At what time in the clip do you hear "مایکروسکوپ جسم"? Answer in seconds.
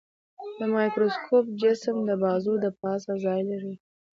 0.75-1.95